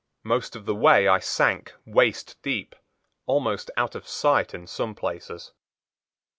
[0.23, 2.75] Most of the way I sank waist deep,
[3.27, 5.51] almost out of sight in some places.